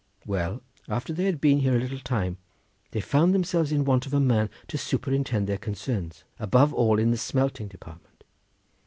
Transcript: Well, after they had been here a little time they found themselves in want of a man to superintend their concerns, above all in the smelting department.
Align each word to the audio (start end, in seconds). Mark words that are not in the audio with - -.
Well, 0.25 0.63
after 0.89 1.13
they 1.13 1.25
had 1.25 1.39
been 1.39 1.59
here 1.59 1.75
a 1.75 1.79
little 1.79 1.99
time 1.99 2.39
they 2.89 3.01
found 3.01 3.35
themselves 3.35 3.71
in 3.71 3.85
want 3.85 4.07
of 4.07 4.15
a 4.15 4.19
man 4.19 4.49
to 4.69 4.75
superintend 4.79 5.45
their 5.45 5.59
concerns, 5.59 6.23
above 6.39 6.73
all 6.73 6.97
in 6.97 7.11
the 7.11 7.17
smelting 7.17 7.67
department. 7.67 8.23